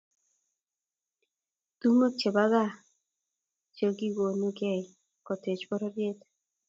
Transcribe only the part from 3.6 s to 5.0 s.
che kikonuu kei